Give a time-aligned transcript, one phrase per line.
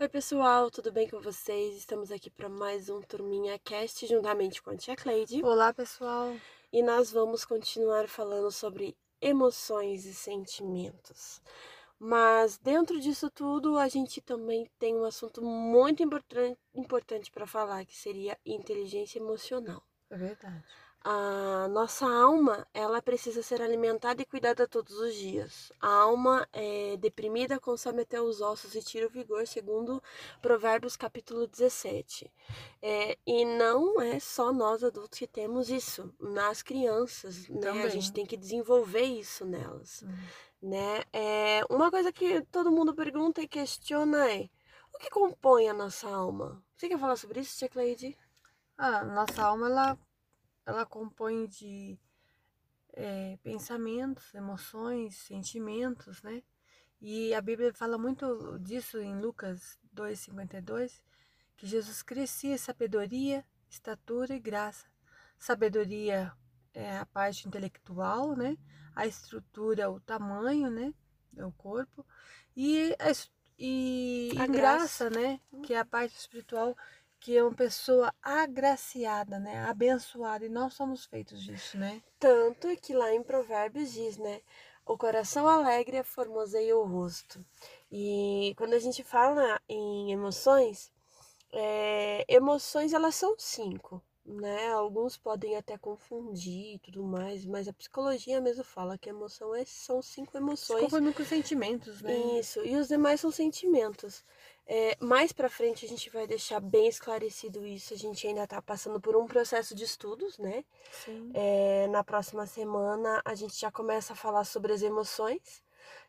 [0.00, 1.76] Oi, pessoal, tudo bem com vocês?
[1.76, 5.44] Estamos aqui para mais um Turminha Cast juntamente com a tia Cleide.
[5.44, 6.34] Olá, pessoal.
[6.72, 11.42] E nós vamos continuar falando sobre emoções e sentimentos.
[11.98, 17.94] Mas dentro disso tudo, a gente também tem um assunto muito importante para falar, que
[17.94, 19.82] seria inteligência emocional.
[20.08, 20.64] É verdade
[21.02, 25.72] a nossa alma ela precisa ser alimentada e cuidada todos os dias.
[25.80, 30.02] A alma é deprimida, consome até os ossos e tira o vigor, segundo
[30.42, 32.30] Provérbios capítulo 17.
[32.82, 37.82] É, e não é só nós adultos que temos isso, nas crianças, né?
[37.82, 40.02] A gente tem que desenvolver isso nelas.
[40.02, 40.70] Uhum.
[40.70, 41.02] Né?
[41.12, 44.50] É, uma coisa que todo mundo pergunta e questiona é
[44.94, 46.62] o que compõe a nossa alma?
[46.76, 48.18] Você quer falar sobre isso, Tia Cleide?
[48.76, 49.98] Ah, nossa alma ela
[50.70, 51.98] ela compõe de
[52.92, 56.42] é, pensamentos, emoções, sentimentos, né?
[57.00, 61.02] E a Bíblia fala muito disso em Lucas 2,52,
[61.56, 64.86] que Jesus crescia em sabedoria, estatura e graça.
[65.38, 66.32] Sabedoria
[66.74, 68.56] é a parte intelectual, né?
[68.94, 70.92] A estrutura, o tamanho, né?
[71.38, 72.04] O corpo.
[72.54, 73.12] E, a,
[73.58, 75.40] e, a graça, graça, né?
[75.62, 76.76] Que é a parte espiritual,
[77.20, 79.58] que é uma pessoa agraciada, né?
[79.64, 80.44] Abençoada.
[80.44, 82.02] E nós somos feitos disso, né?
[82.18, 84.40] Tanto que lá em Provérbios diz, né?
[84.86, 87.44] O coração alegre formoseia o rosto.
[87.92, 90.90] E quando a gente fala em emoções,
[91.52, 94.70] é, emoções elas são cinco né?
[94.72, 99.64] Alguns podem até confundir e tudo mais, mas a psicologia mesmo fala que emoção é,
[99.64, 100.80] são cinco emoções.
[100.80, 100.88] Com
[101.24, 102.14] sentimentos, né?
[102.38, 104.24] Isso, e os demais são sentimentos.
[104.66, 107.92] É, mais pra frente a gente vai deixar bem esclarecido isso.
[107.92, 110.64] A gente ainda tá passando por um processo de estudos, né?
[110.92, 111.30] Sim.
[111.34, 115.62] É, na próxima semana a gente já começa a falar sobre as emoções.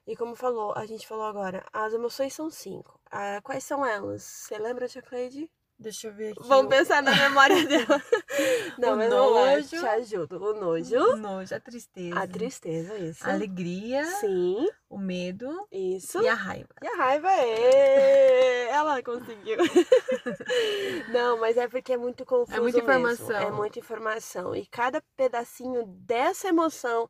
[0.05, 2.99] E como falou, a gente falou agora, as emoções são cinco.
[3.09, 4.23] Ah, quais são elas?
[4.23, 5.49] Você lembra, Tia Cleide?
[5.81, 6.47] Deixa eu ver aqui.
[6.47, 6.69] Vamos o...
[6.69, 8.01] pensar na memória dela.
[8.77, 9.67] Não, o mas nojo.
[9.67, 10.43] Te ajudo.
[10.43, 10.95] O nojo.
[10.95, 12.19] O nojo, a tristeza.
[12.19, 13.27] A tristeza, isso.
[13.27, 14.05] A alegria.
[14.05, 14.67] Sim.
[14.87, 15.67] O medo.
[15.71, 16.21] Isso.
[16.21, 16.69] E a raiva.
[16.83, 18.69] E a raiva é.
[18.69, 19.57] Ela conseguiu.
[21.11, 22.55] Não, mas é porque é muito confuso.
[22.55, 23.27] É muita informação.
[23.27, 23.47] Mesmo.
[23.47, 24.55] É muita informação.
[24.55, 27.09] E cada pedacinho dessa emoção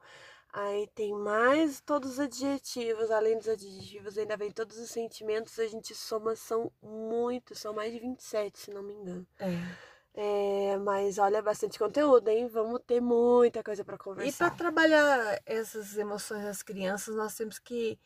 [0.54, 5.68] Aí tem mais todos os adjetivos, além dos adjetivos, ainda vem todos os sentimentos, a
[5.68, 9.26] gente soma, são muitos, são mais de 27, se não me engano.
[9.40, 9.92] É.
[10.14, 12.48] É, mas olha, bastante conteúdo, hein?
[12.48, 14.30] Vamos ter muita coisa para conversar.
[14.30, 17.98] E para trabalhar essas emoções das crianças, nós temos que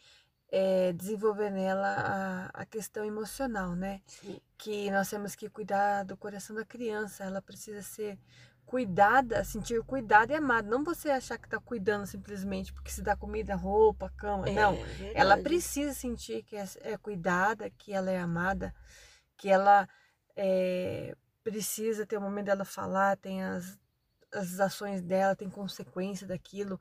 [0.51, 1.87] é, desenvolver nela
[2.53, 4.01] a, a questão emocional, né?
[4.05, 4.39] Sim.
[4.55, 8.19] Que nós temos que cuidar do coração da criança, ela precisa ser
[8.65, 10.67] cuidada, sentir cuidado e amada.
[10.67, 14.49] Não você achar que está cuidando simplesmente porque se dá comida, roupa, cama.
[14.49, 14.75] É, não.
[14.75, 15.11] Verdade.
[15.13, 18.73] Ela precisa sentir que é, é, cuidada, que ela é amada,
[19.37, 19.87] que ela
[20.35, 23.79] é, precisa ter o momento dela falar, tem as,
[24.33, 26.79] as ações dela, tem consequência daquilo.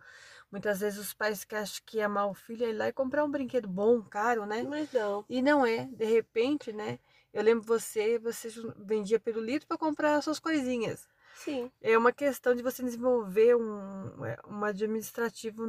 [0.51, 3.25] Muitas vezes os pais que acham que amar o filho é ir lá e comprar
[3.25, 4.63] um brinquedo bom, caro, né?
[4.63, 5.25] Mas não.
[5.29, 5.87] E não é.
[5.87, 6.99] De repente, né?
[7.33, 11.09] Eu lembro você, você vendia pirulito para comprar as suas coisinhas.
[11.35, 11.71] Sim.
[11.83, 15.65] É uma questão de você desenvolver um, é, um administrativo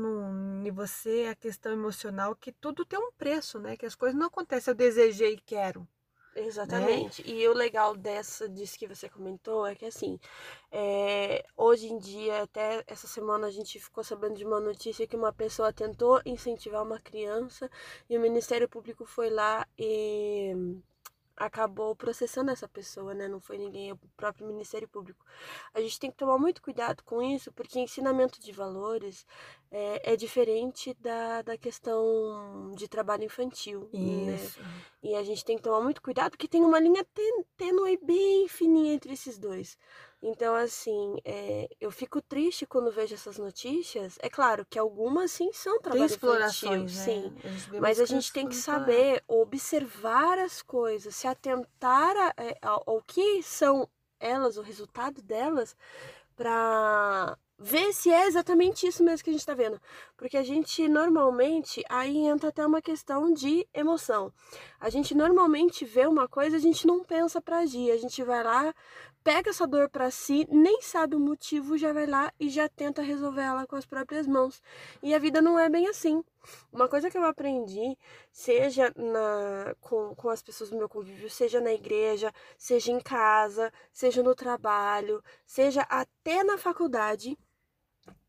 [0.63, 3.75] em você, a questão emocional, que tudo tem um preço, né?
[3.75, 5.87] Que as coisas não acontecem, eu desejei e quero.
[6.35, 7.23] Exatamente.
[7.23, 7.29] Né?
[7.29, 10.19] E o legal dessa, disso que você comentou, é que assim,
[10.69, 15.15] é, hoje em dia, até essa semana a gente ficou sabendo de uma notícia que
[15.15, 17.69] uma pessoa tentou incentivar uma criança
[18.09, 20.53] e o Ministério Público foi lá e
[21.35, 23.27] acabou processando essa pessoa, né?
[23.27, 25.25] Não foi ninguém, é o próprio Ministério Público.
[25.73, 29.25] A gente tem que tomar muito cuidado com isso, porque ensinamento de valores
[29.69, 33.89] é, é diferente da, da questão de trabalho infantil.
[33.93, 34.35] Né?
[34.35, 34.61] Isso.
[34.61, 34.81] Né?
[35.03, 37.05] E a gente tem que tomar muito cuidado, porque tem uma linha
[37.57, 39.77] tênue bem fininha entre esses dois.
[40.21, 44.17] Então, assim, é, eu fico triste quando vejo essas notícias.
[44.21, 47.59] É claro que algumas, sim, são trabalho tem explorações, infantil, né?
[47.69, 47.79] sim.
[47.79, 53.01] Mas a gente tem que saber observar as coisas, se atentar a, é, ao, ao
[53.03, 53.87] que são
[54.19, 55.75] elas, o resultado delas,
[56.35, 59.79] para ver se é exatamente isso mesmo que a gente está vendo.
[60.17, 64.31] Porque a gente normalmente, aí entra até uma questão de emoção.
[64.79, 68.43] A gente normalmente vê uma coisa, a gente não pensa para agir, a gente vai
[68.43, 68.73] lá,
[69.25, 73.01] pega essa dor para si, nem sabe o motivo, já vai lá e já tenta
[73.01, 74.61] resolver ela com as próprias mãos.
[75.01, 76.23] E a vida não é bem assim.
[76.71, 77.97] Uma coisa que eu aprendi,
[78.31, 83.73] seja na, com, com as pessoas do meu convívio, seja na igreja, seja em casa,
[83.91, 87.35] seja no trabalho, seja até na faculdade,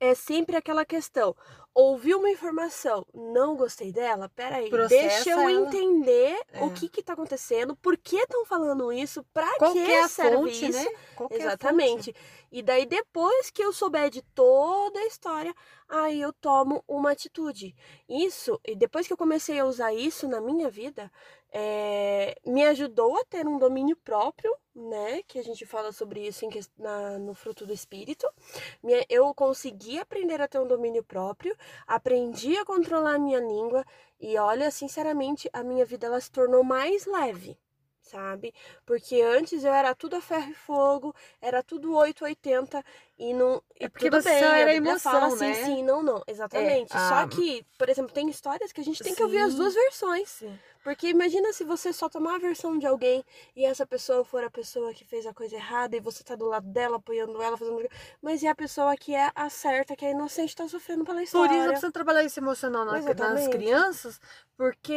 [0.01, 1.35] é sempre aquela questão.
[1.75, 5.51] Ouvi uma informação, não gostei dela, peraí, Processa deixa eu ela.
[5.53, 6.65] entender É.
[6.65, 10.09] o que que tá acontecendo, por que estão falando isso, pra Qual que é a
[10.09, 10.79] serve fonte, isso.
[10.79, 10.87] né?
[11.29, 12.15] Que é Exatamente.
[12.51, 15.55] E daí, depois que eu souber de toda a história,
[15.87, 17.75] aí eu tomo uma atitude.
[18.09, 21.13] Isso, e depois que eu comecei a usar isso na minha vida,
[21.53, 25.23] é, me ajudou a ter um domínio próprio, né?
[25.27, 28.27] Que a gente fala sobre isso em na- no fruto do espírito.
[29.09, 31.57] Eu consegui aprender a ter um domínio próprio,
[31.87, 33.85] aprendi a controlar a minha língua,
[34.21, 37.57] e olha, sinceramente, a minha vida ela se tornou mais leve.
[38.01, 38.55] Sabe?
[38.85, 42.85] Porque antes eu era tudo a ferro e fogo, era tudo 880
[43.19, 43.61] e não.
[43.81, 45.55] É porque tudo você bem, era a emoção, fala assim, né?
[45.55, 46.23] sim, não, não.
[46.25, 46.93] Exatamente.
[46.95, 49.59] ah, Só que, por exemplo, tem histórias que a gente tem que ouvir as Sim.
[49.59, 50.29] duas versões.
[50.29, 50.59] Sim.
[50.87, 53.25] Porque imagina se você só tomar a versão de alguém
[53.57, 56.45] e essa pessoa for a pessoa que fez a coisa errada e você tá do
[56.47, 57.89] lado dela, apoiando ela, fazendo.
[58.23, 61.25] Mas e a pessoa que é a certa, que é inocente, tá sofrendo pela Por
[61.25, 61.57] história.
[61.59, 63.51] isso precisa trabalhar esse emocional na- nas Exatamente.
[63.51, 64.21] crianças,
[64.57, 64.93] porque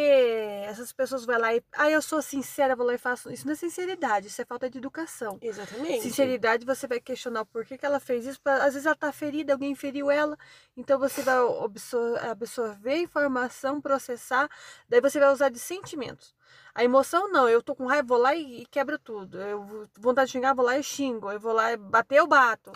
[0.67, 1.63] essas pessoas vão lá e.
[1.73, 3.31] Ah, eu sou sincera, vou lá e faço.
[3.31, 5.39] Isso não é sinceridade, isso é falta de educação.
[5.41, 6.03] Exatamente.
[6.03, 8.39] Sinceridade, você vai questionar o porquê que ela fez isso.
[8.41, 10.37] pra- Às vezes ela tá ferida, alguém feriu ela.
[10.77, 14.47] Então você vai absor- absorver a informação, processar,
[14.87, 16.35] daí você vai usar de sentimentos.
[16.73, 19.39] A emoção não, eu tô com raiva, vou lá e, e quebro tudo.
[19.39, 21.31] Eu vou- vontade de xingar, vou lá e xingo.
[21.31, 22.71] Eu vou lá e bater, eu bato.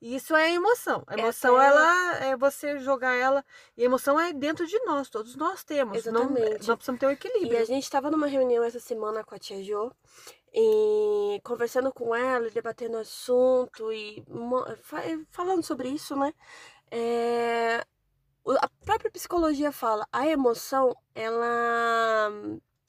[0.00, 1.02] Isso é emoção.
[1.08, 3.44] A É emoção, até- ela é você jogar ela.
[3.76, 6.04] E a emoção é dentro de nós, todos nós temos.
[6.06, 6.66] Não, Exatamente.
[6.68, 7.58] nós precisamos ter um E equilíbrio.
[7.60, 9.90] a gente tava numa reunião essa semana com a tia Jo,
[10.54, 14.24] e conversando com ela, e debatendo assunto e
[15.30, 16.32] falando sobre isso, né?
[16.90, 17.84] É,
[18.56, 22.30] A própria psicologia fala, a emoção, ela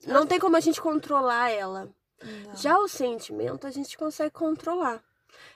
[0.07, 1.89] não tem como a gente controlar ela.
[2.21, 2.55] Não.
[2.55, 5.03] Já o sentimento a gente consegue controlar.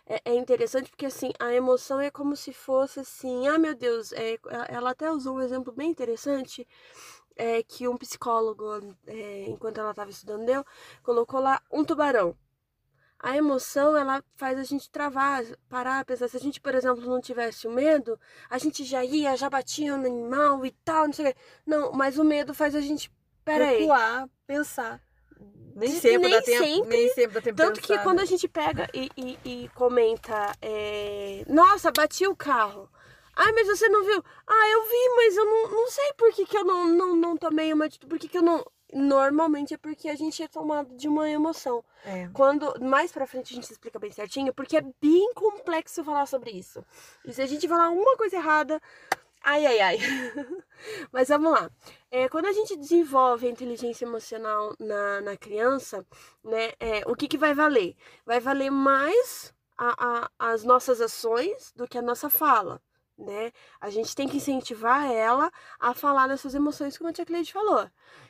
[0.05, 4.11] É, é interessante porque assim, a emoção é como se fosse assim, ah meu Deus,
[4.13, 4.37] é,
[4.69, 6.67] ela até usou um exemplo bem interessante,
[7.35, 10.65] é, que um psicólogo, é, enquanto ela estava estudando, deu,
[11.01, 12.35] colocou lá um tubarão.
[13.23, 16.27] A emoção, ela faz a gente travar, parar, pensar.
[16.27, 19.95] Se a gente, por exemplo, não tivesse o medo, a gente já ia, já batia
[19.95, 21.39] no animal e tal, não sei o quê.
[21.65, 23.09] Não, mas o medo faz a gente,
[23.45, 25.01] peraí, Recuar, pensar.
[25.73, 26.63] Nem sempre nem dá tempo.
[26.65, 26.89] sempre.
[26.97, 28.23] Nem sempre dá tempo Tanto que pensar, quando né?
[28.23, 32.89] a gente pega e, e- e comenta, é, nossa, bati o carro.
[33.35, 34.23] Ai, mas você não viu?
[34.47, 37.37] Ah, eu vi, mas eu não, não sei por que, que eu não, não, não
[37.37, 38.09] tomei uma atitude.
[38.09, 38.63] Por que, que eu não.
[38.93, 41.83] Normalmente é porque a gente é tomado de uma emoção.
[42.05, 42.29] É.
[42.31, 46.51] Quando mais pra frente a gente explica bem certinho, porque é bem complexo falar sobre
[46.51, 46.85] isso.
[47.25, 48.79] E se a gente falar uma coisa errada,
[49.43, 49.97] ai, ai, ai.
[51.11, 51.71] Mas vamos lá.
[52.11, 56.05] É, quando a gente desenvolve a inteligência emocional na, na criança,
[56.43, 57.95] né, é, o que, que vai valer?
[58.25, 62.79] Vai valer mais a, a- as nossas ações do que a nossa fala.
[63.17, 63.51] Né?
[63.79, 67.87] A gente tem que incentivar ela a falar dessas emoções, como a tia Cleide falou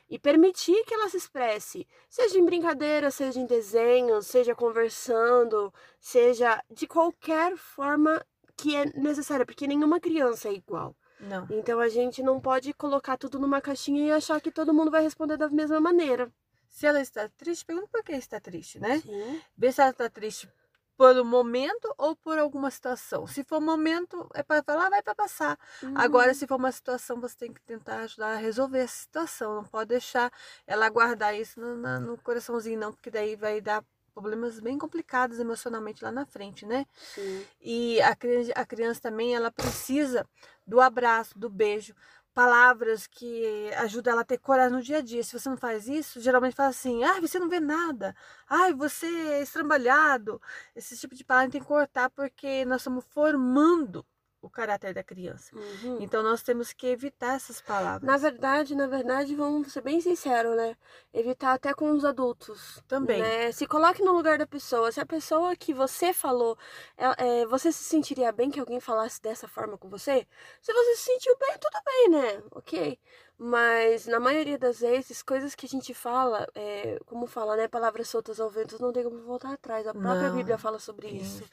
[0.09, 6.61] e permitir que ela se expresse, seja em brincadeira, seja em desenho, seja conversando, seja
[6.69, 8.23] de qualquer forma
[8.55, 10.95] que é necessária, porque nenhuma criança é igual.
[11.19, 11.47] Não.
[11.49, 15.01] Então a gente não pode colocar tudo numa caixinha e achar que todo mundo vai
[15.01, 16.31] responder da mesma maneira.
[16.69, 18.99] Se ela está triste, pergunta por que está triste, né?
[18.99, 19.41] Sim.
[19.57, 20.49] Vê se ela está triste
[20.97, 23.25] por um momento ou por alguma situação.
[23.27, 25.57] Se for um momento, é para falar, vai para passar.
[25.95, 29.55] Agora, se for uma situação, você tem que tentar ajudar a resolver essa situação.
[29.55, 30.31] Não pode deixar
[30.67, 35.39] ela guardar isso no, na- no coraçãozinho, não, porque daí vai dar problemas bem complicados
[35.39, 36.85] emocionalmente lá na frente, né?
[37.15, 37.43] Sim.
[37.59, 40.27] E a criança, a criança também, ela precisa
[40.67, 41.95] do abraço, do beijo,
[42.33, 45.23] palavras que ajudam ela a ter coragem no dia a dia.
[45.23, 48.15] Se você não faz isso, geralmente fala assim, ah, você não vê nada,
[48.49, 50.41] ai, você é estrambalhado.
[50.75, 54.05] Esse tipo de palavra tem que cortar porque nós estamos formando
[54.43, 55.55] o caráter da criança.
[55.55, 55.97] Uhum.
[56.01, 58.03] Então nós temos que evitar essas palavras.
[58.03, 60.75] Na verdade, na verdade, vamos ser bem sinceros, né?
[61.13, 62.83] Evitar até com os adultos.
[62.87, 63.21] Também.
[63.21, 63.51] né?
[63.53, 64.91] Se coloque no lugar da pessoa.
[64.91, 66.57] Se a pessoa que você falou,
[66.97, 70.27] ela- é, você se sentiria bem que alguém falasse dessa forma com você?
[70.61, 72.43] Se você se sentiu bem, tudo bem, né?
[72.51, 72.99] Ok.
[73.37, 77.67] Mas na maioria das vezes, coisas que a gente fala, é, como fala, né?
[77.67, 79.85] Palavras soltas ao vento não tem como voltar atrás.
[79.87, 80.35] A própria Não.
[80.37, 81.43] Bíblia fala sobre isso.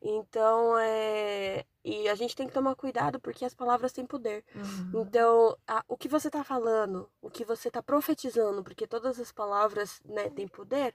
[0.00, 1.64] Então, é.
[1.84, 4.44] E a gente tem que tomar cuidado porque as palavras têm poder.
[4.54, 5.02] Uhum.
[5.02, 9.30] Então, a- o que você está falando, o que você está profetizando, porque todas as
[9.30, 10.94] palavras né, têm poder,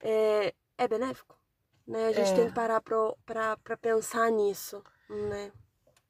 [0.00, 1.36] é, é benéfico.
[1.86, 2.06] Né?
[2.06, 2.34] A gente É.
[2.36, 4.82] tem que parar para pensar nisso.
[5.10, 5.52] Né?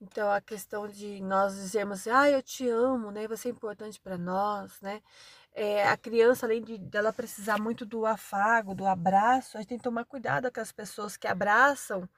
[0.02, 3.28] Então a questão de nós dizermos, ah, eu te amo, né?
[3.28, 5.00] Você é importante para nós, né?
[5.54, 9.78] É, a criança, além de dela precisar muito do afago, do abraço, a gente tem
[9.78, 12.08] que tomar cuidado com as pessoas que abraçam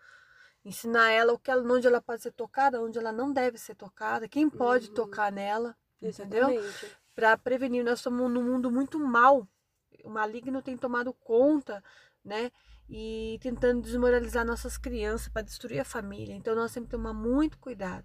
[0.64, 3.74] ensinar ela o que ela, onde ela pode ser tocada, onde ela não deve ser
[3.74, 4.94] tocada, quem pode Uhum.
[4.94, 6.48] tocar nela, entendeu?
[6.48, 6.96] Exatamente.
[7.14, 7.84] Para prevenir.
[7.84, 9.46] Nós estamos num mundo muito mal.
[10.02, 11.84] O maligno tem tomado conta,
[12.24, 12.50] né?
[12.88, 16.34] E tentando desmoralizar nossas crianças para destruir a família.
[16.34, 18.04] Então nós temos que tomar muito cuidado.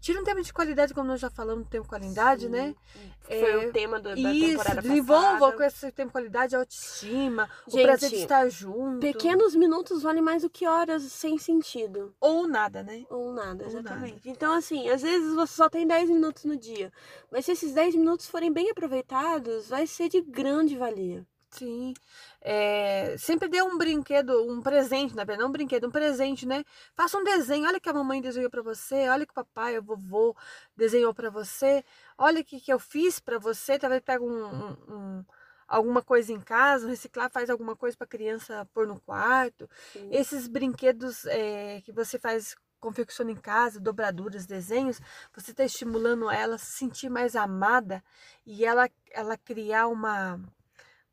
[0.00, 2.48] Tira um tema de qualidade, como nós já falamos no tempo de qualidade, Sim.
[2.50, 2.74] né?
[3.20, 6.60] Foi É, o tema do, da Isso, temporada desenvolva com esse tempo de qualidade a
[6.60, 9.00] autoestima, o Gente, prazer de estar junto.
[9.00, 12.14] Pequenos minutos valem mais do que horas sem sentido.
[12.20, 13.04] Ou nada, né?
[13.10, 14.28] Ou nada, Ou exatamente.
[14.28, 16.92] Então, assim, às vezes você só tem 10 minutos no dia.
[17.30, 21.26] Mas se esses 10 minutos forem bem aproveitados, vai ser de grande valia.
[21.50, 21.94] Sim.
[22.40, 26.62] É, sempre dê um brinquedo, um presente, na verdade, não um brinquedo, um presente, né?
[26.94, 27.66] Faça um desenho.
[27.66, 30.36] Olha que a mamãe desenhou pra você, olha que o papai, o vovô
[30.76, 31.84] desenhou pra você.
[32.16, 33.78] Olha o que, que eu fiz pra você.
[33.78, 35.24] Talvez pega um, um- um-
[35.66, 39.68] alguma coisa em casa, reciclar, faz alguma coisa pra criança pôr no quarto.
[39.92, 40.08] Sim.
[40.12, 45.00] Esses brinquedos é, que você faz, confecciona em casa, dobraduras, desenhos,
[45.34, 48.02] você está estimulando ela a se sentir mais amada
[48.46, 50.40] e ela, ela criar uma,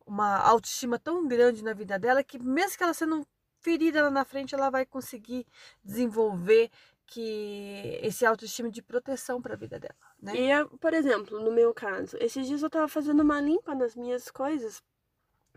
[0.05, 3.25] uma autoestima tão grande na vida dela que mesmo que ela sendo
[3.59, 5.45] ferida lá na frente, ela vai conseguir
[5.83, 6.69] desenvolver
[7.07, 10.33] que esse autoestima de proteção para a vida dela, né?
[10.35, 14.29] E, por exemplo, no meu caso, esses dias eu tava fazendo uma limpa nas minhas
[14.29, 14.83] coisas.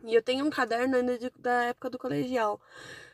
[0.02, 2.60] E eu tenho um caderno ainda de- da época do colegial.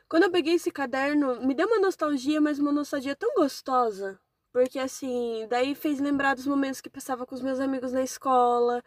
[0.08, 4.20] Quando eu peguei esse caderno, me deu uma nostalgia, mas uma nostalgia tão gostosa.
[4.52, 8.84] Porque assim, daí fez lembrar dos momentos que passava com os meus amigos na escola,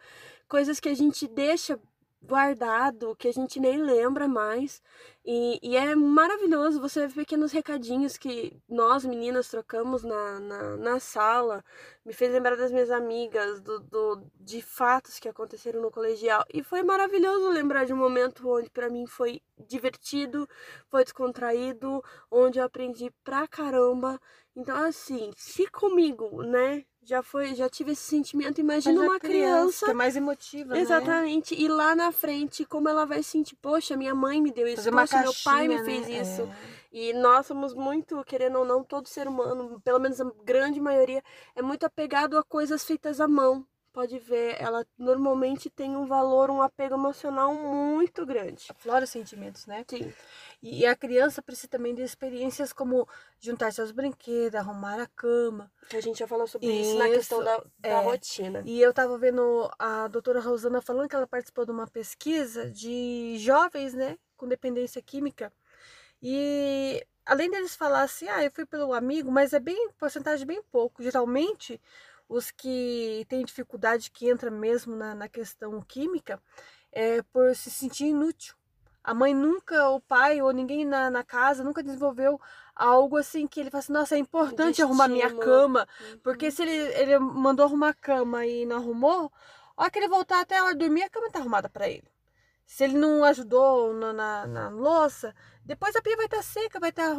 [0.48, 1.78] coisas que a gente deixa
[2.20, 4.82] guardado, que a gente nem lembra mais.
[5.24, 11.00] E, e é maravilhoso você ver pequenos recadinhos que nós, meninas, trocamos na, na, na
[11.00, 11.64] sala.
[12.04, 16.44] Me fez lembrar das minhas amigas, do, do, de fatos que aconteceram no colegial.
[16.52, 20.48] E foi maravilhoso lembrar de um momento onde para mim foi divertido,
[20.88, 24.20] foi descontraído, onde eu aprendi pra caramba.
[24.56, 29.86] Então, assim, se comigo, né, já foi, já tive esse sentimento, imagina a uma criança
[29.86, 30.80] que é mais emotiva, né?
[30.80, 31.54] Exatamente.
[31.54, 34.90] E lá na frente, como ela vai sentir, poxa, minha mãe me deu isso, Fazer
[34.90, 36.20] poxa, meu pai me fez né?
[36.20, 36.42] isso.
[36.42, 36.56] É.
[36.92, 41.22] E nós somos muito, querendo ou não, todo ser humano, pelo menos a grande maioria,
[41.56, 43.66] é muito apegado a coisas feitas à mão.
[43.98, 48.66] Pode ver, ela normalmente tem um valor, um apego emocional muito grande.
[48.70, 49.84] Aflora os sentimentos, né?
[49.88, 50.14] Sim.
[50.62, 53.08] E a criança precisa também de experiências como
[53.40, 55.68] juntar-se aos brinquedos, arrumar a cama.
[55.92, 58.00] A gente já falou sobre isso, na Isso, questão da, da é.
[58.04, 58.62] rotina.
[58.64, 63.34] E eu tava vendo a doutora Rosana falando que ela participou de uma pesquisa de
[63.40, 65.52] jovens, né, com dependência química.
[66.22, 70.62] E além deles falar assim, ah, eu fui pelo amigo, mas é bem, porcentagem bem
[70.70, 71.02] pouco.
[71.02, 71.80] Geralmente,
[72.28, 76.40] os que têm dificuldade, que entra mesmo na, na questão química,
[76.92, 78.54] é por se sentir inútil.
[79.02, 82.38] A mãe nunca, o pai ou ninguém na, na casa nunca desenvolveu
[82.76, 86.18] algo assim que ele fala assim, nossa, é importante arrumar minha cama, Uhum.
[86.22, 89.32] porque se ele, ele mandou arrumar a cama e não arrumou,
[89.76, 91.88] a hora que ele voltar até a hora de dormir, a cama tá arrumada para
[91.88, 92.04] ele.
[92.68, 95.34] Se ele não ajudou na, na, na louça,
[95.64, 97.14] depois a pia vai estar seca, vai estar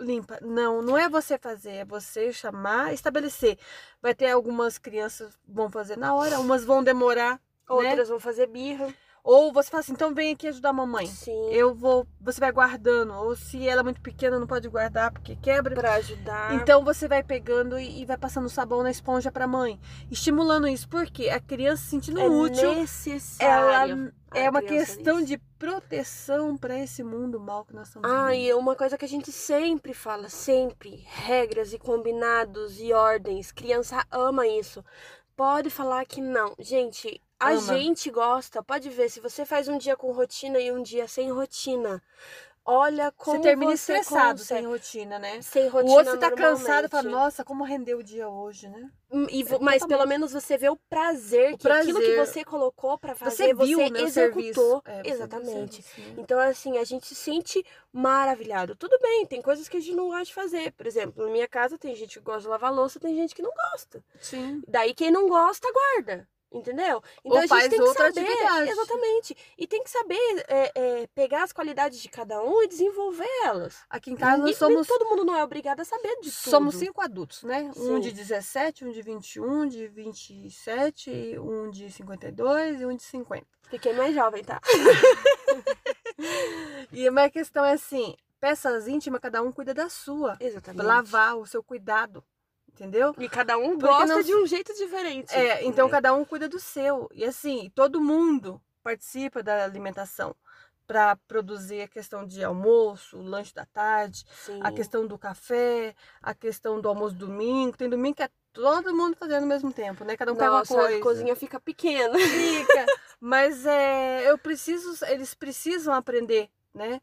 [0.00, 0.40] limpa.
[0.42, 3.56] Não, não é você fazer, é você chamar, estabelecer.
[4.02, 7.40] Vai ter algumas crianças vão fazer na hora, umas vão demorar, né?
[7.68, 8.92] Outras vão fazer birra.
[9.22, 11.06] Ou você fala assim, então vem aqui ajudar a mamãe.
[11.06, 11.50] Sim.
[11.50, 13.12] Eu vou, você vai guardando.
[13.14, 15.74] Ou se ela é muito pequena, não pode guardar porque quebra.
[15.74, 16.54] Pra ajudar.
[16.54, 19.78] Então você vai pegando e, e vai passando sabão na esponja pra mãe.
[20.10, 23.94] Estimulando isso, porque a criança se sentindo é útil, necessário.
[23.94, 25.26] ela é uma questão nisso.
[25.28, 28.42] de proteção pra esse mundo mal que nós estamos Ah, vivendo.
[28.46, 33.52] e uma coisa que a gente sempre fala, sempre, regras e combinados e ordens.
[33.52, 34.84] Criança ama isso.
[35.36, 36.54] Pode falar que não.
[36.58, 37.60] Gente, a Ama.
[37.60, 38.62] gente gosta.
[38.62, 42.02] Pode ver, se você faz um dia com rotina e um dia sem rotina,
[42.64, 45.40] olha como Você termina você estressado consegue- sem rotina, né?
[45.42, 48.68] sem O rotina outro você tá cansado e fala, nossa, como rendeu o dia hoje,
[48.68, 48.90] né?
[49.12, 52.26] Hum, e É mas pelo menos você vê o prazer O que aquilo que prazer.
[52.26, 54.82] você colocou pra fazer, Você viu, você né, o executou.
[54.84, 55.82] É, você o Exatamente.
[55.82, 56.14] serviço, né?
[56.18, 58.76] Então, assim, a gente se sente maravilhado.
[58.76, 60.72] Tudo bem, tem coisas que a gente não gosta de fazer.
[60.72, 63.42] Por exemplo, na minha casa tem gente que gosta de lavar louça, tem gente que
[63.42, 64.00] não gosta.
[64.20, 64.62] Sim.
[64.68, 66.28] Daí quem não gosta, guarda.
[66.52, 67.00] Entendeu?
[67.24, 68.68] Então Ou a gente tem que saber.
[68.68, 69.36] Exatamente.
[69.56, 73.78] E tem que saber é, é, pegar as qualidades de cada um e desenvolver elas.
[73.88, 76.50] Aqui em casa somos todo mundo não é obrigado a saber de tudo.
[76.50, 77.70] Somos cinco adultos, né?
[77.76, 78.00] Um Sim.
[78.00, 83.46] de 17, um de 21, um de 27, um de 52 e um de 50.
[83.68, 84.60] Fiquei mais jovem, tá?
[86.92, 90.36] E a minha questão é assim: peças íntimas, cada um cuida da sua.
[90.40, 90.84] Exatamente.
[90.84, 92.22] Lavar o seu cuidado.
[92.80, 93.14] Entendeu?
[93.18, 95.34] E cada um Porque gosta não- de um jeito diferente.
[95.34, 95.90] É, então né?
[95.92, 97.10] cada um cuida do seu.
[97.12, 100.34] E assim, todo mundo participa da alimentação.
[100.86, 104.58] para produzir a questão de almoço, o lanche da tarde, Sim.
[104.60, 107.76] a questão do café, a questão do almoço domingo.
[107.76, 110.16] Tem domingo que é todo mundo fazendo ao mesmo tempo, né?
[110.16, 110.96] Cada um pega uma Nossa, coisa.
[110.98, 112.18] a cozinha fica pequena.
[112.18, 112.86] Fica.
[113.20, 117.00] Mas é, eu preciso, eles precisam aprender, né?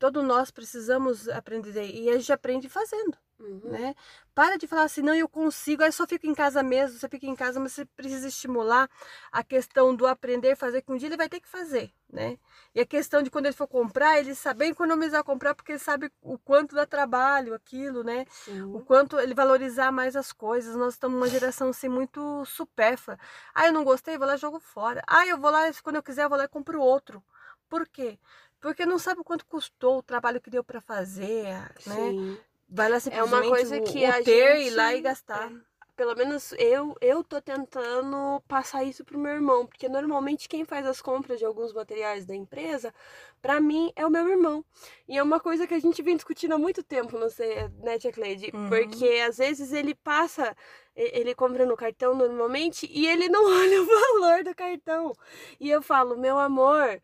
[0.00, 3.60] Todos nós precisamos aprender e a gente aprende fazendo, Uhum.
[3.70, 3.94] né?
[4.34, 7.26] Para de falar assim, não, eu consigo, aí só fica em casa mesmo, você fica
[7.26, 8.88] em casa, mas você precisa estimular
[9.32, 12.38] a questão do aprender, fazer, que um dia ele vai ter que fazer, né?
[12.74, 16.10] E a questão de quando ele for comprar, ele saber economizar comprar, porque ele sabe
[16.22, 18.26] o quanto dá trabalho aquilo, né?
[18.72, 18.84] o Sim.
[18.84, 20.76] quanto ele valorizar mais as coisas.
[20.76, 23.18] Nós estamos numa geração assim muito supérflua.
[23.54, 25.02] Ah, eu não gostei, vou lá e jogo fora.
[25.06, 27.22] Ah, eu vou lá, quando eu quiser, eu vou lá e compro outro.
[27.68, 28.18] Por quê?
[28.60, 31.46] Porque não sabe o quanto custou o trabalho que deu para fazer,
[31.86, 32.12] né?
[32.12, 32.38] Sim.
[32.68, 34.66] Vai lá É simplesmente uma coisa o- que o a ter gente...
[34.68, 35.50] ir lá e gastar.
[35.50, 35.56] é,
[35.96, 40.86] pelo menos eu, eu tô tentando passar isso pro meu irmão, porque normalmente quem faz
[40.86, 42.94] as compras de alguns materiais da empresa,
[43.42, 44.64] pra mim, é o meu irmão.
[45.08, 47.98] E é uma coisa que a gente vem discutindo há muito tempo, não sei, né,
[47.98, 48.50] Tia Cleide?
[48.54, 48.68] Uhum.
[48.68, 50.54] Porque às vezes ele passa,
[50.94, 55.12] ele compra no cartão normalmente e ele não olha o valor do cartão.
[55.58, 57.00] E eu falo, meu amor,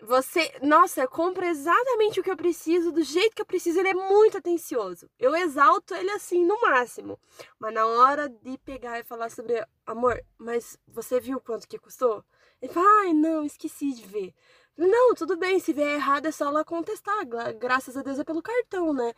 [0.00, 3.78] você, nossa, compra exatamente o que eu preciso, do jeito que eu preciso.
[3.80, 5.08] Ele é muito atencioso.
[5.18, 7.18] Eu exalto ele assim, no máximo.
[7.58, 12.24] Mas na hora de pegar e falar sobre, amor, mas você viu quanto que custou?
[12.62, 14.34] Ele fala, ai, não, esqueci de ver.
[14.76, 17.26] Não, tudo bem, se vier errado é só lá contestar.
[17.26, 19.12] gra- Graças a Deus é pelo cartão, né?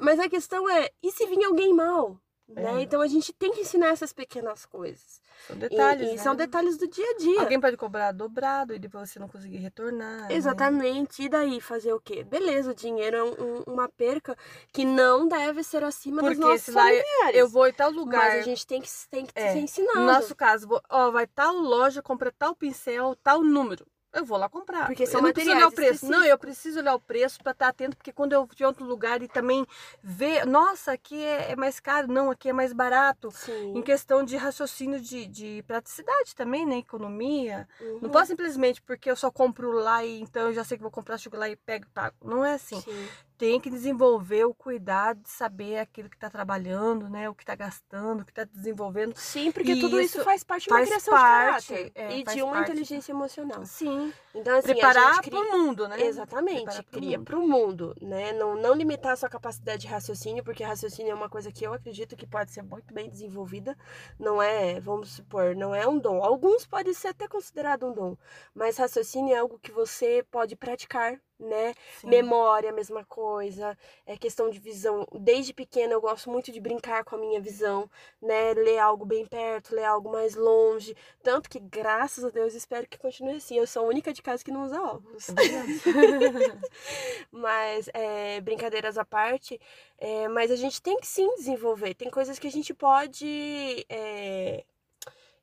[0.00, 2.20] Mas a questão é, e se vir alguém mal?
[2.48, 2.78] Né?
[2.78, 2.82] É.
[2.82, 5.20] Então a gente tem que ensinar essas pequenas coisas.
[5.48, 6.16] São E- detalhes, e né?
[6.18, 7.40] são detalhes do dia a dia.
[7.40, 10.28] Alguém pode cobrar dobrado e depois você não conseguir retornar.
[10.28, 10.34] né?
[10.34, 11.22] Exatamente.
[11.24, 12.22] E daí fazer o quê?
[12.22, 14.36] Beleza, o dinheiro é um- um- uma perca
[14.72, 17.40] que não deve ser acima dos Porque nossos lá eu- familiares.
[17.40, 18.28] Eu vou em tal lugar.
[18.30, 19.98] Mas a gente tem que, tem que É, ser ensinado.
[20.00, 23.84] No nosso caso, vou- ó, vai tal loja, compra tal pincel, tal número.
[24.16, 24.86] Eu vou lá comprar.
[24.86, 26.10] Porque são eu não preciso olhar o materiais preço.
[26.10, 29.22] Não, eu preciso olhar o preço para estar atento, porque quando eu de outro lugar
[29.22, 29.66] e também
[30.02, 33.30] ver, nossa, aqui é, é mais caro, não, aqui é mais barato.
[33.30, 33.76] Sim.
[33.76, 36.78] Em questão de raciocínio de, de praticidade também, né?
[36.78, 37.68] Economia.
[37.78, 37.98] Uhum.
[38.02, 40.90] Não posso simplesmente porque eu só compro lá e então eu já sei que vou
[40.90, 42.16] comprar, chego lá e pego e pago.
[42.24, 42.80] Não é assim.
[42.80, 43.08] Sim.
[43.38, 47.28] Tem que desenvolver o cuidado de saber aquilo que está trabalhando, né?
[47.28, 49.14] O que está gastando, o que está desenvolvendo.
[49.16, 52.18] Sim, porque E tudo isso isso faz parte de uma criação parte, de caráter é,
[52.18, 52.70] e de uma parte.
[52.70, 53.64] inteligência emocional.
[53.64, 54.12] Sim.
[54.34, 56.02] Então, assim, Preparar para o mundo, né?
[56.02, 58.32] Exatamente, Preparar pro cria para o mundo, né?
[58.32, 61.72] Não, não limitar a sua capacidade de raciocínio, porque raciocínio é uma coisa que eu
[61.72, 63.76] acredito que pode ser muito bem desenvolvida.
[64.18, 66.22] Não é, vamos supor, não é um dom.
[66.22, 68.16] Alguns podem ser até considerado um dom,
[68.54, 71.74] mas raciocínio é algo que você pode praticar, né?
[72.00, 72.08] Sim.
[72.08, 73.76] Memória, a mesma coisa.
[74.06, 75.06] É questão de visão.
[75.12, 78.54] Desde pequena eu gosto muito de brincar com a minha visão, né?
[78.54, 80.96] Ler algo bem perto, ler algo mais longe.
[81.22, 83.56] Tanto que, graças a Deus, espero que continue assim.
[83.56, 85.26] Eu sou a única de casa que não usa óculos.
[87.30, 89.60] Mas, é, brincadeiras à parte,
[89.98, 91.94] é, mas a gente tem que sim desenvolver.
[91.94, 94.64] Tem coisas que a gente pode é,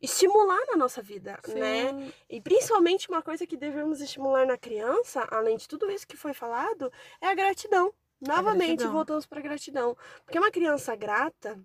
[0.03, 1.89] estimular na nossa vida, né?
[1.89, 2.13] Sim.
[2.29, 6.33] E principalmente uma coisa que devemos estimular na criança, além de tudo isso que foi
[6.33, 7.93] falado, é a gratidão.
[8.19, 8.91] Novamente, gratidão.
[8.91, 9.97] voltamos para gratidão.
[10.25, 11.57] Porque uma criança grata,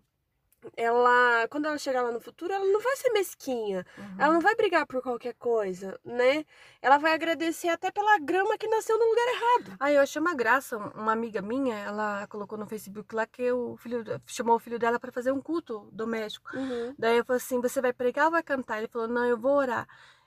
[0.77, 3.87] ela, quando ela chegar lá no futuro, ela não vai ser mesquinha.
[3.97, 4.16] Uhum.
[4.18, 6.44] Ela não vai brigar por qualquer coisa, né?
[6.83, 9.77] Ela vai agradecer até pela grama que nasceu no lugar errado.
[9.79, 10.77] Ah, eu achei uma graça.
[10.77, 14.99] Uma amiga minha, ela colocou no Facebook lá que o filho chamou o filho dela
[14.99, 16.51] para fazer um culto doméstico.
[16.99, 18.79] Daí eu falei assim: você vai pregar ou vai cantar?
[18.79, 19.87] Ele falou: não, eu vou orar.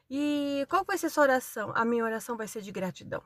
[0.09, 1.71] E qual vai ser sua oração?
[1.75, 3.23] A minha oração vai ser de gratidão.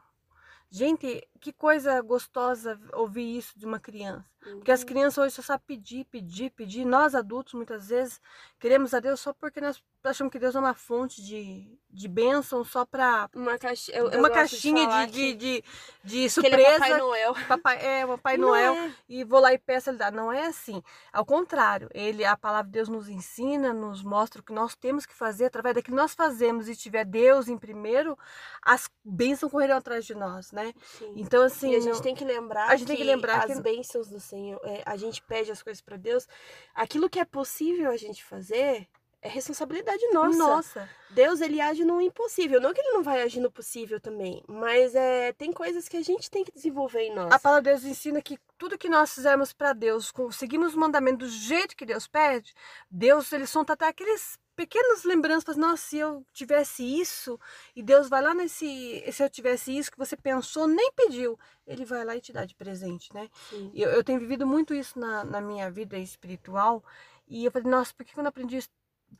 [0.69, 4.25] Gente, que coisa gostosa ouvir isso de uma criança.
[4.57, 6.85] Porque as crianças hoje só sabem pedir, pedir, pedir.
[6.85, 8.21] Nós adultos, muitas vezes,
[8.59, 12.63] queremos a Deus só porque nós achamos que Deus é uma fonte de, de bênção,
[12.63, 15.63] só para Uma, caixa, eu, eu uma gosto caixinha de, de, de,
[16.03, 16.79] de que ele é surpresa.
[16.79, 17.33] Papai Noel.
[17.47, 18.91] Papai, é, Papai Não Noel é.
[19.09, 20.11] e vou lá e peço ele dá.
[20.11, 20.81] Não é assim.
[21.11, 25.05] Ao contrário, ele, a palavra de Deus nos ensina, nos mostra o que nós temos
[25.05, 28.17] que fazer através daquilo que nós fazemos e tiver Deus em primeiro,
[28.61, 30.73] as bênçãos correrão atrás de nós, né?
[30.97, 31.13] Sim.
[31.15, 33.53] Então assim, e a gente não- tem que lembrar a gente tem que lembrar as
[33.55, 36.27] que- bênçãos do Senhor, é, a gente pede as coisas para Deus,
[36.73, 38.87] aquilo que é possível a gente fazer
[39.25, 40.37] é responsabilidade nossa.
[40.37, 44.43] nossa, Deus ele age no impossível, não que ele não vai agir no possível também,
[44.47, 47.31] mas é tem coisas que a gente tem que desenvolver em nós.
[47.33, 50.75] a palavra de Deus ensina que tudo que nós fizermos para Deus, com- seguimos os
[50.75, 52.53] mandamentos do jeito que Deus pede,
[52.89, 57.37] Deus ele solta até aqueles pequenas lembranças, nossa, se eu tivesse isso,
[57.75, 61.83] e Deus vai lá nesse, se eu tivesse isso que você pensou, nem pediu, ele
[61.83, 63.27] vai lá e te dá de presente, né?
[63.49, 63.69] Sim.
[63.73, 66.81] Eu, eu tenho vivido muito isso na, na minha vida espiritual.
[67.27, 68.69] E eu falei, nossa, por que que eu não aprendi isso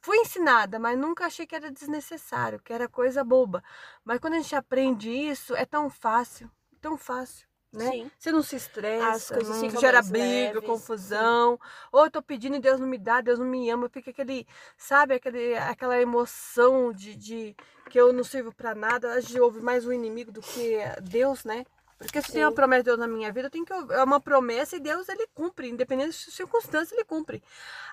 [0.01, 3.63] fui ensinada, mas nunca achei que era desnecessário, que era coisa boba.
[4.03, 7.47] Mas quando a gente aprende isso, é tão fácil, tão fácil.
[7.73, 7.91] Né?
[7.91, 8.11] Sim.
[8.17, 11.59] Você não se estressa, não gera briga, leves, confusão.
[11.61, 11.69] Sim.
[11.91, 13.89] Ou eu tô pedindo e Deus não me dá, Deus não me ama.
[13.89, 17.55] Fica aquele, sabe, aquele, aquela emoção de, de
[17.89, 19.11] que eu não sirvo para nada.
[19.11, 21.65] A gente ouve mais o inimigo do que Deus, né?
[21.97, 22.33] Porque se Sim.
[22.33, 24.79] tem uma promessa de Deus na minha vida, eu tenho que é uma promessa e
[24.79, 27.41] Deus ele cumpre, independente das circunstâncias, ele cumpre.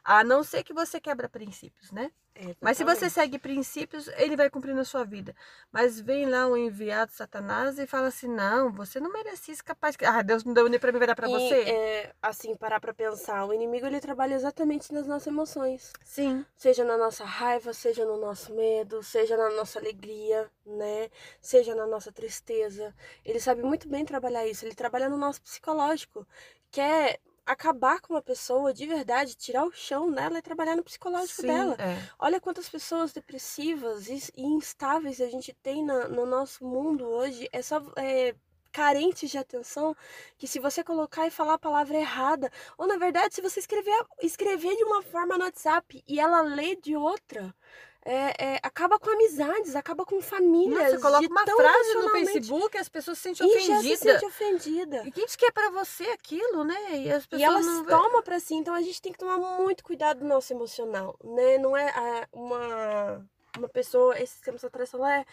[0.03, 2.11] A não ser que você quebra princípios, né?
[2.35, 5.35] É, Mas se você segue princípios, ele vai cumprir na sua vida.
[5.71, 9.97] Mas vem lá um enviado Satanás e fala assim: não, você não merecia isso, capaz
[9.97, 10.05] que.
[10.05, 11.61] Ah, Deus não deu nem pra mim, vai dar pra e, você.
[11.61, 15.93] É, assim, parar pra pensar: o inimigo ele trabalha exatamente nas nossas emoções.
[16.03, 16.45] Sim.
[16.57, 21.11] Seja na nossa raiva, seja no nosso medo, seja na nossa alegria, né?
[21.41, 22.95] Seja na nossa tristeza.
[23.25, 24.65] Ele sabe muito bem trabalhar isso.
[24.65, 26.27] Ele trabalha no nosso psicológico.
[26.71, 30.85] Que é acabar com uma pessoa de verdade, tirar o chão dela e trabalhar no
[30.85, 31.77] psicológico Sim, dela.
[31.79, 31.99] É.
[32.19, 37.49] Olha quantas pessoas depressivas e, instáveis a gente tem na, no nosso mundo hoje.
[37.53, 37.83] É só.
[37.97, 38.35] É,
[38.73, 39.95] carentes de atenção,
[40.39, 43.95] que se você colocar e falar a palavra errada, ou na verdade, se você escrever,
[44.23, 47.55] escrever de uma forma no WhatsApp e ela lê de outra,
[48.05, 50.91] é, é, acaba com amizades, acaba com famílias.
[50.91, 53.85] Você coloca uma frase no Facebook e as pessoas se sentem ofendidas.
[53.85, 55.03] E se sente ofendida.
[55.07, 56.97] E quem diz que é pra você aquilo, né?
[56.97, 57.85] E, as pessoas e elas não...
[57.85, 61.59] tomam pra si, então a gente tem que tomar muito cuidado do nosso emocional, né?
[61.59, 63.25] Não é, é uma
[63.59, 65.25] uma pessoa, esses tempos atrás, falou: é,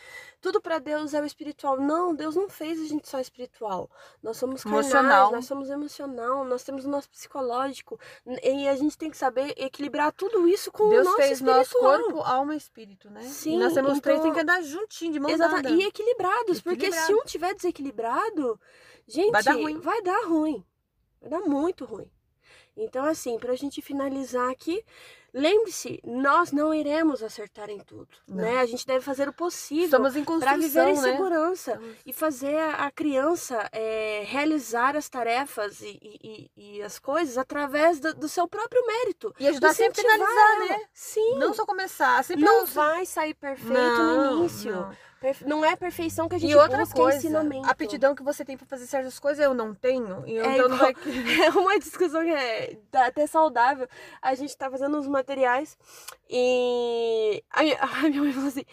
[0.41, 1.79] tudo para Deus é o espiritual.
[1.79, 3.89] Não, Deus não fez a gente só espiritual.
[4.21, 5.31] Nós somos carnais, emocional.
[5.31, 7.99] nós somos emocional, nós temos o nosso psicológico.
[8.43, 11.55] E a gente tem que saber equilibrar tudo isso com Deus o nosso espiritual.
[11.55, 13.21] Fez nosso corpo, alma e espírito, né?
[13.23, 13.55] Sim.
[13.55, 15.69] E nós temos então, três, tem que andar juntinho, de mão dada.
[15.69, 18.59] E equilibrados, porque se um tiver desequilibrado,
[19.07, 19.79] gente, vai dar ruim.
[19.79, 20.65] Vai dar ruim.
[21.21, 22.09] Vai dar muito ruim.
[22.75, 24.83] Então, assim, pra gente finalizar aqui,
[25.33, 28.37] Lembre-se, nós não iremos acertar em tudo, não.
[28.37, 28.59] né?
[28.59, 29.99] A gente deve fazer o possível
[30.39, 31.01] para viver em né?
[31.01, 31.97] segurança Estamos...
[32.05, 38.13] e fazer a criança é, realizar as tarefas e, e, e, as coisas através do,
[38.13, 39.33] do, seu próprio mérito.
[39.39, 40.85] E ajudar sempre a finalizar, né?
[40.93, 41.37] Sim.
[41.37, 42.23] Não só começar.
[42.23, 44.71] Sempre não vai sair perfeito não, no início.
[44.71, 45.08] Não.
[45.45, 47.67] Não é perfeição que a gente e outra busca coisa, ensinamento.
[47.67, 50.23] A aptidão que você tem para fazer certas coisas eu não tenho.
[50.25, 50.93] E é, então não vai...
[51.45, 53.87] é uma discussão que é até saudável.
[54.21, 55.77] A gente tá fazendo uns materiais
[56.29, 58.65] e a minha, a minha mãe falou assim: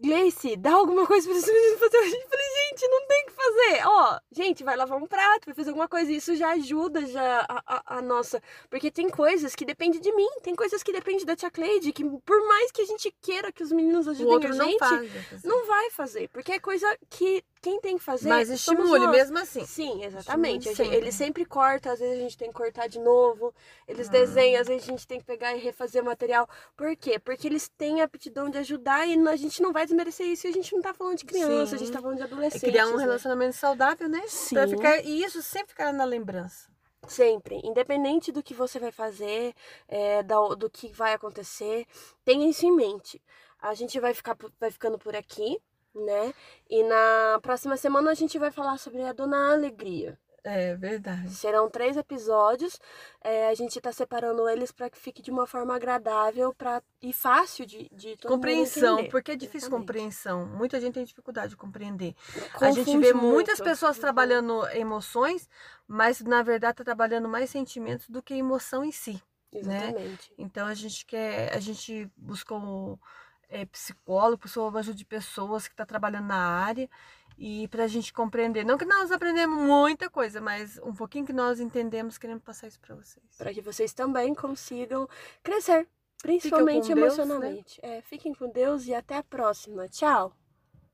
[0.00, 1.96] Gleice, dá alguma coisa pra esse menino fazer.
[1.98, 3.86] Eu falei, gente, não tem o que fazer.
[4.10, 6.10] Ó, gente, vai lavar um prato, vai fazer alguma coisa.
[6.10, 8.42] Isso já ajuda já a, a, a, nossa.
[8.68, 12.04] Porque tem coisas que dependem de mim, tem coisas que dependem da tia Cleide, que
[12.04, 15.66] por mais que a gente queira que os meninos ajudem a gente, não, faz, não
[15.66, 16.28] vai fazer.
[16.28, 18.28] Porque é coisa que quem tem que fazer.
[18.28, 19.64] Mas estimule mesmo assim.
[19.66, 20.68] Sim, exatamente.
[20.68, 23.54] Estimule ele sempre corta, às vezes a gente tem que cortar de novo.
[23.86, 24.12] Eles ah.
[24.12, 26.48] desenham, às vezes a gente tem que pegar e refazer o material.
[26.76, 27.18] Por quê?
[27.18, 30.46] Porque eles têm a aptidão de ajudar e a gente não vai desmerecer isso.
[30.46, 31.76] E a gente não tá falando de criança, Sim.
[31.76, 32.64] a gente tá falando de adolescente.
[32.64, 33.02] É criar um né?
[33.02, 34.22] relacionamento saudável, né?
[34.26, 34.54] Sim.
[34.54, 36.68] Pra ficar, e isso sempre ficar na lembrança.
[37.06, 39.54] Sempre, independente do que você vai fazer,
[39.88, 41.86] é, do, do que vai acontecer,
[42.24, 43.20] tenha isso em mente.
[43.60, 45.60] A gente vai, ficar, vai ficando por aqui
[45.94, 46.34] né?
[46.68, 50.18] E na próxima semana a gente vai falar sobre a Dona Alegria.
[50.42, 51.30] É verdade.
[51.30, 52.80] Serão três episódios.
[53.22, 57.12] É, a gente está separando eles para que fique de uma forma agradável pra, e
[57.12, 59.86] fácil de, de todo Compreensão, porque é difícil Exatamente.
[59.86, 60.46] compreensão.
[60.46, 62.14] Muita gente tem dificuldade de compreender.
[62.52, 64.00] Confunde a gente vê muitas pessoas uhum.
[64.00, 65.48] trabalhando emoções,
[65.86, 69.22] mas na verdade está trabalhando mais sentimentos do que emoção em si.
[69.52, 69.60] Né?
[69.60, 70.30] Exatamente.
[70.30, 70.36] Né?
[70.38, 72.98] Então a gente quer, a gente buscou
[73.50, 76.88] é, psicólogo, pessoa ajuda de pessoas que estão tá trabalhando na área
[77.36, 78.64] e para a gente compreender.
[78.64, 82.80] Não que nós aprendemos muita coisa, mas um pouquinho que nós entendemos, queremos passar isso
[82.80, 83.24] para vocês.
[83.36, 85.08] Para que vocês também consigam
[85.42, 85.88] crescer,
[86.22, 87.80] principalmente emocionalmente.
[87.80, 87.98] Deus, né?
[87.98, 89.88] é, fiquem com Deus e até a próxima.
[89.88, 90.39] Tchau!